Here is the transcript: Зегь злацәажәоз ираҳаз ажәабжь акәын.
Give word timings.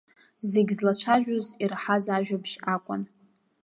Зегь 0.51 0.71
злацәажәоз 0.77 1.47
ираҳаз 1.63 2.05
ажәабжь 2.15 2.55
акәын. 2.73 3.01